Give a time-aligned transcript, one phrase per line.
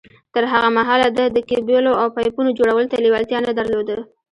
[0.33, 3.95] تر هغه مهاله ده د کېبلو او پايپونو جوړولو ته لېوالتيا نه درلوده.